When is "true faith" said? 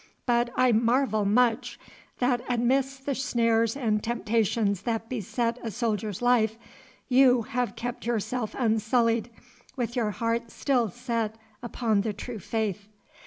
12.13-12.87